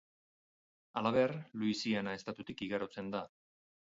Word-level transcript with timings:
Halaber 1.01 1.33
Luisiana 1.63 2.15
estatutik 2.21 2.65
igarotzen 2.69 3.13
da. 3.17 3.23